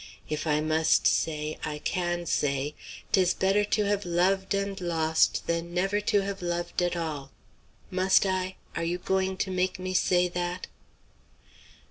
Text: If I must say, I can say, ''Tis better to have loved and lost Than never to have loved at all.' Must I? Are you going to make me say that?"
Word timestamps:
If 0.27 0.47
I 0.47 0.61
must 0.61 1.05
say, 1.05 1.59
I 1.63 1.77
can 1.77 2.25
say, 2.25 2.73
''Tis 3.13 3.35
better 3.37 3.63
to 3.65 3.83
have 3.83 4.03
loved 4.03 4.55
and 4.55 4.81
lost 4.81 5.45
Than 5.45 5.75
never 5.75 6.01
to 6.01 6.21
have 6.21 6.41
loved 6.41 6.81
at 6.81 6.95
all.' 6.95 7.29
Must 7.91 8.25
I? 8.25 8.55
Are 8.75 8.83
you 8.83 8.97
going 8.97 9.37
to 9.37 9.51
make 9.51 9.77
me 9.77 9.93
say 9.93 10.27
that?" 10.29 10.65